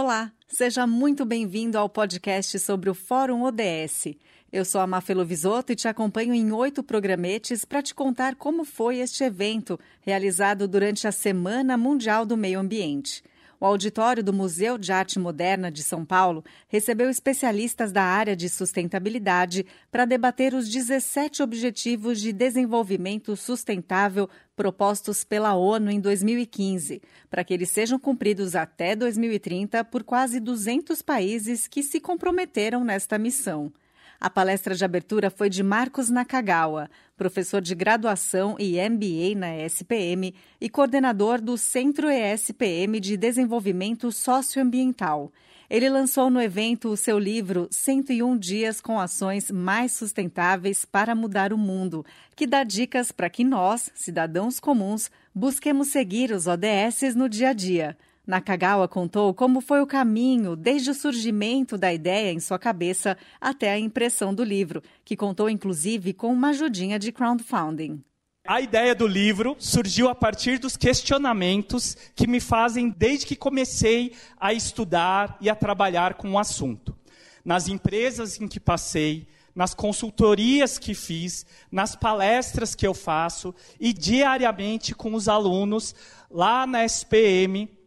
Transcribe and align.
Olá, 0.00 0.30
seja 0.46 0.86
muito 0.86 1.24
bem-vindo 1.24 1.76
ao 1.76 1.88
podcast 1.88 2.56
sobre 2.60 2.88
o 2.88 2.94
Fórum 2.94 3.42
ODS. 3.42 4.14
Eu 4.52 4.64
sou 4.64 4.80
a 4.80 4.86
Mafelo 4.86 5.24
Visoto 5.24 5.72
e 5.72 5.74
te 5.74 5.88
acompanho 5.88 6.32
em 6.32 6.52
oito 6.52 6.84
programetes 6.84 7.64
para 7.64 7.82
te 7.82 7.92
contar 7.92 8.36
como 8.36 8.64
foi 8.64 8.98
este 8.98 9.24
evento, 9.24 9.76
realizado 10.02 10.68
durante 10.68 11.08
a 11.08 11.10
Semana 11.10 11.76
Mundial 11.76 12.24
do 12.24 12.36
Meio 12.36 12.60
Ambiente. 12.60 13.24
O 13.60 13.66
auditório 13.66 14.22
do 14.22 14.32
Museu 14.32 14.78
de 14.78 14.92
Arte 14.92 15.18
Moderna 15.18 15.68
de 15.68 15.82
São 15.82 16.04
Paulo 16.04 16.44
recebeu 16.68 17.10
especialistas 17.10 17.90
da 17.90 18.04
área 18.04 18.36
de 18.36 18.48
sustentabilidade 18.48 19.66
para 19.90 20.04
debater 20.04 20.54
os 20.54 20.68
17 20.68 21.42
Objetivos 21.42 22.20
de 22.20 22.32
Desenvolvimento 22.32 23.34
Sustentável 23.36 24.30
propostos 24.54 25.24
pela 25.24 25.56
ONU 25.56 25.90
em 25.90 26.00
2015, 26.00 27.02
para 27.28 27.42
que 27.42 27.52
eles 27.52 27.70
sejam 27.70 27.98
cumpridos 27.98 28.54
até 28.54 28.94
2030 28.94 29.82
por 29.84 30.04
quase 30.04 30.38
200 30.38 31.02
países 31.02 31.66
que 31.66 31.82
se 31.82 32.00
comprometeram 32.00 32.84
nesta 32.84 33.18
missão. 33.18 33.72
A 34.20 34.28
palestra 34.28 34.74
de 34.74 34.84
abertura 34.84 35.30
foi 35.30 35.48
de 35.48 35.62
Marcos 35.62 36.10
Nakagawa, 36.10 36.90
professor 37.16 37.60
de 37.60 37.72
graduação 37.72 38.56
e 38.58 38.76
MBA 38.76 39.36
na 39.36 39.56
ESPM 39.64 40.34
e 40.60 40.68
coordenador 40.68 41.40
do 41.40 41.56
Centro 41.56 42.10
ESPM 42.10 42.98
de 42.98 43.16
Desenvolvimento 43.16 44.10
Socioambiental. 44.10 45.32
Ele 45.70 45.88
lançou 45.88 46.30
no 46.30 46.42
evento 46.42 46.88
o 46.88 46.96
seu 46.96 47.16
livro 47.16 47.68
101 47.70 48.36
Dias 48.38 48.80
com 48.80 48.98
Ações 48.98 49.52
Mais 49.52 49.92
Sustentáveis 49.92 50.84
para 50.84 51.14
Mudar 51.14 51.52
o 51.52 51.58
Mundo, 51.58 52.04
que 52.34 52.46
dá 52.46 52.64
dicas 52.64 53.12
para 53.12 53.30
que 53.30 53.44
nós, 53.44 53.88
cidadãos 53.94 54.58
comuns, 54.58 55.12
busquemos 55.32 55.88
seguir 55.88 56.32
os 56.32 56.48
ODS 56.48 57.14
no 57.14 57.28
dia 57.28 57.50
a 57.50 57.52
dia. 57.52 57.96
Nakagawa 58.28 58.86
contou 58.86 59.32
como 59.32 59.62
foi 59.62 59.80
o 59.80 59.86
caminho 59.86 60.54
desde 60.54 60.90
o 60.90 60.94
surgimento 60.94 61.78
da 61.78 61.94
ideia 61.94 62.30
em 62.30 62.38
sua 62.38 62.58
cabeça 62.58 63.16
até 63.40 63.72
a 63.72 63.78
impressão 63.78 64.34
do 64.34 64.44
livro, 64.44 64.82
que 65.02 65.16
contou 65.16 65.48
inclusive 65.48 66.12
com 66.12 66.30
uma 66.30 66.50
ajudinha 66.50 66.98
de 66.98 67.10
crowdfunding. 67.10 68.04
A 68.46 68.60
ideia 68.60 68.94
do 68.94 69.06
livro 69.06 69.56
surgiu 69.58 70.10
a 70.10 70.14
partir 70.14 70.58
dos 70.58 70.76
questionamentos 70.76 71.96
que 72.14 72.26
me 72.26 72.38
fazem 72.38 72.90
desde 72.90 73.24
que 73.24 73.34
comecei 73.34 74.12
a 74.38 74.52
estudar 74.52 75.38
e 75.40 75.48
a 75.48 75.54
trabalhar 75.54 76.12
com 76.12 76.32
o 76.32 76.38
assunto. 76.38 76.94
Nas 77.42 77.66
empresas 77.66 78.38
em 78.38 78.46
que 78.46 78.60
passei, 78.60 79.26
nas 79.54 79.72
consultorias 79.72 80.78
que 80.78 80.92
fiz, 80.92 81.46
nas 81.72 81.96
palestras 81.96 82.74
que 82.74 82.86
eu 82.86 82.92
faço 82.92 83.54
e 83.80 83.90
diariamente 83.90 84.94
com 84.94 85.14
os 85.14 85.28
alunos 85.28 85.94
lá 86.30 86.66
na 86.66 86.84
SPM, 86.84 87.77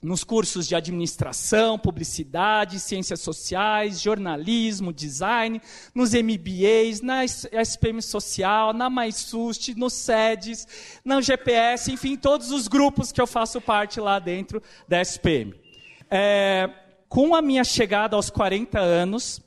nos 0.00 0.22
cursos 0.22 0.68
de 0.68 0.76
administração, 0.76 1.76
publicidade, 1.76 2.78
ciências 2.78 3.20
sociais, 3.20 4.00
jornalismo, 4.00 4.92
design, 4.92 5.60
nos 5.92 6.12
MBAs, 6.12 7.00
na 7.02 7.24
SPM 7.24 8.00
Social, 8.00 8.72
na 8.72 8.88
MySust, 8.88 9.74
no 9.74 9.90
SEDES, 9.90 11.00
na 11.04 11.20
GPS, 11.20 11.90
enfim, 11.90 12.16
todos 12.16 12.52
os 12.52 12.68
grupos 12.68 13.10
que 13.10 13.20
eu 13.20 13.26
faço 13.26 13.60
parte 13.60 13.98
lá 13.98 14.20
dentro 14.20 14.62
da 14.86 15.00
SPM. 15.00 15.54
É, 16.08 16.70
com 17.08 17.34
a 17.34 17.42
minha 17.42 17.64
chegada 17.64 18.14
aos 18.14 18.30
40 18.30 18.78
anos, 18.78 19.40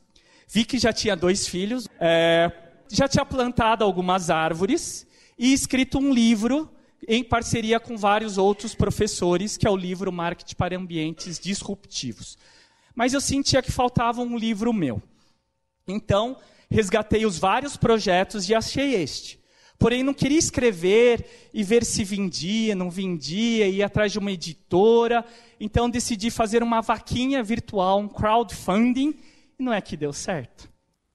vi 0.50 0.66
que 0.66 0.78
já 0.78 0.92
tinha 0.92 1.16
dois 1.16 1.48
filhos, 1.48 1.88
é, 1.98 2.52
já 2.90 3.08
tinha 3.08 3.26
plantado 3.26 3.86
algumas 3.86 4.30
árvores 4.30 5.08
e 5.40 5.54
escrito 5.54 5.98
um 5.98 6.14
livro 6.14 6.70
em 7.08 7.24
parceria 7.24 7.80
com 7.80 7.98
vários 7.98 8.38
outros 8.38 8.76
professores, 8.76 9.58
que 9.58 9.68
é 9.68 9.70
o 9.70 9.76
livro 9.76 10.12
Marketing 10.12 10.56
para 10.56 10.78
Ambientes 10.78 11.40
Disruptivos. 11.40 12.38
Mas 12.94 13.14
eu 13.14 13.22
sentia 13.22 13.62
que 13.62 13.72
faltava 13.72 14.22
um 14.22 14.38
livro 14.38 14.72
meu. 14.72 15.02
Então, 15.88 16.38
resgatei 16.70 17.26
os 17.26 17.38
vários 17.38 17.76
projetos 17.76 18.48
e 18.48 18.56
achei 18.56 18.96
este. 18.96 19.40
Porém, 19.80 20.04
não 20.04 20.14
queria 20.14 20.38
escrever 20.38 21.50
e 21.52 21.64
ver 21.64 21.84
se 21.84 22.04
vendia, 22.04 22.76
não 22.76 22.90
vendia, 22.92 23.68
ir 23.68 23.82
atrás 23.82 24.12
de 24.12 24.20
uma 24.20 24.32
editora. 24.32 25.26
Então, 25.60 25.90
decidi 25.90 26.30
fazer 26.30 26.62
uma 26.62 26.82
vaquinha 26.82 27.42
virtual, 27.42 28.00
um 28.00 28.08
crowdfunding, 28.08 29.16
e 29.58 29.64
não 29.64 29.74
é 29.74 29.82
que 29.82 29.98
deu 29.98 30.14
certo. 30.14 30.71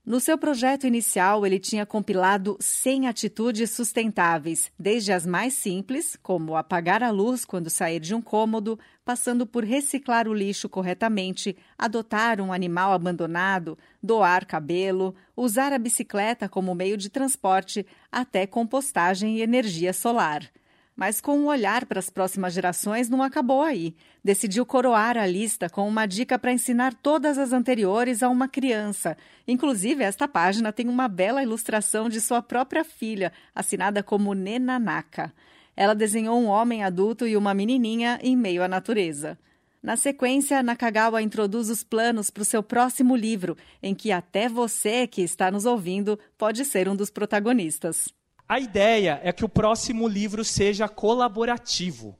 No 0.06 0.20
seu 0.20 0.38
projeto 0.38 0.86
inicial, 0.86 1.44
ele 1.44 1.58
tinha 1.58 1.84
compilado 1.84 2.56
100 2.60 3.08
atitudes 3.08 3.72
sustentáveis, 3.72 4.70
desde 4.78 5.10
as 5.10 5.26
mais 5.26 5.54
simples, 5.54 6.16
como 6.22 6.54
apagar 6.54 7.02
a 7.02 7.10
luz 7.10 7.44
quando 7.44 7.68
sair 7.68 7.98
de 7.98 8.14
um 8.14 8.22
cômodo, 8.22 8.78
passando 9.04 9.44
por 9.44 9.64
reciclar 9.64 10.28
o 10.28 10.32
lixo 10.32 10.68
corretamente, 10.68 11.56
adotar 11.76 12.40
um 12.40 12.52
animal 12.52 12.92
abandonado, 12.92 13.76
doar 14.00 14.46
cabelo, 14.46 15.12
usar 15.36 15.72
a 15.72 15.78
bicicleta 15.78 16.48
como 16.48 16.72
meio 16.72 16.96
de 16.96 17.10
transporte, 17.10 17.84
até 18.10 18.46
compostagem 18.46 19.38
e 19.38 19.42
energia 19.42 19.92
solar. 19.92 20.48
Mas 20.96 21.20
com 21.20 21.38
um 21.38 21.46
olhar 21.46 21.84
para 21.84 21.98
as 21.98 22.08
próximas 22.08 22.54
gerações 22.54 23.10
não 23.10 23.22
acabou 23.22 23.60
aí. 23.60 23.94
Decidiu 24.24 24.64
coroar 24.64 25.18
a 25.18 25.26
lista 25.26 25.68
com 25.68 25.86
uma 25.86 26.06
dica 26.06 26.38
para 26.38 26.52
ensinar 26.52 26.94
todas 26.94 27.36
as 27.36 27.52
anteriores 27.52 28.22
a 28.22 28.30
uma 28.30 28.48
criança. 28.48 29.14
Inclusive, 29.46 30.02
esta 30.02 30.26
página 30.26 30.72
tem 30.72 30.88
uma 30.88 31.06
bela 31.06 31.42
ilustração 31.42 32.08
de 32.08 32.18
sua 32.18 32.40
própria 32.40 32.82
filha, 32.82 33.30
assinada 33.54 34.02
como 34.02 34.32
Nenanaka. 34.32 35.34
Ela 35.76 35.94
desenhou 35.94 36.40
um 36.40 36.46
homem 36.46 36.82
adulto 36.82 37.26
e 37.26 37.36
uma 37.36 37.52
menininha 37.52 38.18
em 38.22 38.34
meio 38.34 38.62
à 38.62 38.68
natureza. 38.68 39.38
Na 39.82 39.96
sequência, 39.96 40.62
Nakagawa 40.62 41.20
introduz 41.20 41.68
os 41.68 41.84
planos 41.84 42.30
para 42.30 42.40
o 42.42 42.46
seu 42.46 42.62
próximo 42.62 43.14
livro, 43.14 43.54
em 43.82 43.94
que 43.94 44.10
até 44.10 44.48
você 44.48 45.06
que 45.06 45.20
está 45.20 45.50
nos 45.50 45.66
ouvindo 45.66 46.18
pode 46.38 46.64
ser 46.64 46.88
um 46.88 46.96
dos 46.96 47.10
protagonistas. 47.10 48.08
A 48.48 48.60
ideia 48.60 49.20
é 49.24 49.32
que 49.32 49.44
o 49.44 49.48
próximo 49.48 50.06
livro 50.06 50.44
seja 50.44 50.88
colaborativo 50.88 52.16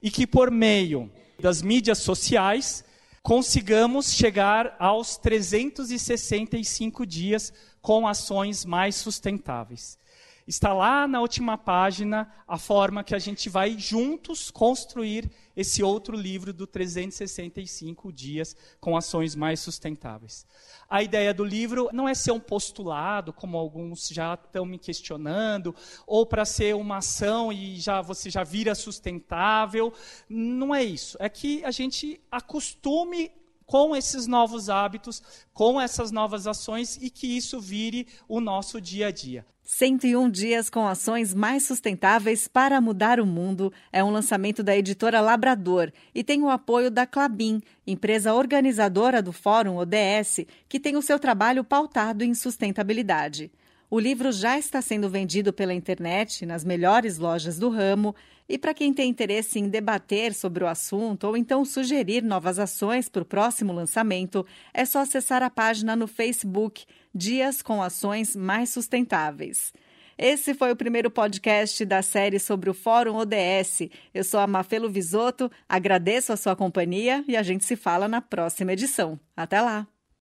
e 0.00 0.10
que, 0.10 0.26
por 0.26 0.50
meio 0.50 1.10
das 1.40 1.62
mídias 1.62 1.98
sociais, 1.98 2.84
consigamos 3.22 4.12
chegar 4.12 4.76
aos 4.78 5.16
365 5.16 7.04
dias 7.04 7.52
com 7.82 8.06
ações 8.06 8.64
mais 8.64 8.94
sustentáveis. 8.94 9.98
Está 10.46 10.74
lá 10.74 11.08
na 11.08 11.22
última 11.22 11.56
página 11.56 12.30
a 12.46 12.58
forma 12.58 13.02
que 13.02 13.14
a 13.14 13.18
gente 13.18 13.48
vai 13.48 13.78
juntos 13.78 14.50
construir 14.50 15.30
esse 15.56 15.82
outro 15.82 16.14
livro 16.14 16.52
do 16.52 16.66
365 16.66 18.12
dias 18.12 18.54
com 18.78 18.94
ações 18.94 19.34
mais 19.34 19.60
sustentáveis. 19.60 20.46
A 20.88 21.02
ideia 21.02 21.32
do 21.32 21.44
livro 21.44 21.88
não 21.94 22.06
é 22.06 22.14
ser 22.14 22.32
um 22.32 22.40
postulado, 22.40 23.32
como 23.32 23.56
alguns 23.56 24.08
já 24.08 24.34
estão 24.34 24.66
me 24.66 24.78
questionando, 24.78 25.74
ou 26.06 26.26
para 26.26 26.44
ser 26.44 26.74
uma 26.74 26.98
ação 26.98 27.50
e 27.50 27.80
já 27.80 28.02
você 28.02 28.28
já 28.28 28.44
vira 28.44 28.74
sustentável. 28.74 29.94
Não 30.28 30.74
é 30.74 30.84
isso. 30.84 31.16
É 31.20 31.28
que 31.30 31.64
a 31.64 31.70
gente 31.70 32.20
acostume 32.30 33.32
com 33.66 33.94
esses 33.94 34.26
novos 34.26 34.68
hábitos, 34.68 35.22
com 35.52 35.80
essas 35.80 36.10
novas 36.10 36.46
ações 36.46 36.98
e 37.00 37.10
que 37.10 37.36
isso 37.36 37.60
vire 37.60 38.06
o 38.28 38.40
nosso 38.40 38.80
dia 38.80 39.08
a 39.08 39.10
dia. 39.10 39.46
101 39.66 40.30
dias 40.30 40.68
com 40.68 40.86
ações 40.86 41.32
mais 41.32 41.66
sustentáveis 41.66 42.46
para 42.46 42.82
mudar 42.82 43.18
o 43.18 43.24
mundo 43.24 43.72
é 43.90 44.04
um 44.04 44.10
lançamento 44.10 44.62
da 44.62 44.76
editora 44.76 45.22
Labrador 45.22 45.90
e 46.14 46.22
tem 46.22 46.42
o 46.42 46.50
apoio 46.50 46.90
da 46.90 47.06
Clabin, 47.06 47.62
empresa 47.86 48.34
organizadora 48.34 49.22
do 49.22 49.32
Fórum 49.32 49.76
ODS, 49.76 50.40
que 50.68 50.78
tem 50.78 50.96
o 50.96 51.02
seu 51.02 51.18
trabalho 51.18 51.64
pautado 51.64 52.22
em 52.22 52.34
sustentabilidade. 52.34 53.50
O 53.94 54.00
livro 54.00 54.32
já 54.32 54.58
está 54.58 54.82
sendo 54.82 55.08
vendido 55.08 55.52
pela 55.52 55.72
internet 55.72 56.44
nas 56.44 56.64
melhores 56.64 57.16
lojas 57.16 57.60
do 57.60 57.70
ramo 57.70 58.12
e 58.48 58.58
para 58.58 58.74
quem 58.74 58.92
tem 58.92 59.08
interesse 59.08 59.60
em 59.60 59.68
debater 59.68 60.34
sobre 60.34 60.64
o 60.64 60.66
assunto 60.66 61.28
ou 61.28 61.36
então 61.36 61.64
sugerir 61.64 62.20
novas 62.20 62.58
ações 62.58 63.08
para 63.08 63.22
o 63.22 63.24
próximo 63.24 63.72
lançamento, 63.72 64.44
é 64.72 64.84
só 64.84 64.98
acessar 64.98 65.44
a 65.44 65.48
página 65.48 65.94
no 65.94 66.08
Facebook 66.08 66.84
Dias 67.14 67.62
com 67.62 67.80
Ações 67.80 68.34
Mais 68.34 68.70
Sustentáveis. 68.70 69.72
Esse 70.18 70.54
foi 70.54 70.72
o 70.72 70.76
primeiro 70.76 71.08
podcast 71.08 71.84
da 71.84 72.02
série 72.02 72.40
sobre 72.40 72.68
o 72.68 72.74
Fórum 72.74 73.14
ODS. 73.14 73.82
Eu 74.12 74.24
sou 74.24 74.40
a 74.40 74.46
Mafelo 74.48 74.90
Visoto, 74.90 75.48
agradeço 75.68 76.32
a 76.32 76.36
sua 76.36 76.56
companhia 76.56 77.24
e 77.28 77.36
a 77.36 77.44
gente 77.44 77.64
se 77.64 77.76
fala 77.76 78.08
na 78.08 78.20
próxima 78.20 78.72
edição. 78.72 79.20
Até 79.36 79.60
lá! 79.60 79.86